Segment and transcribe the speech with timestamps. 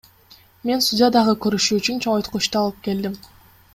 [0.69, 3.19] Мен судья дагы көрүшү үчүн чоңойткучту алып келдим.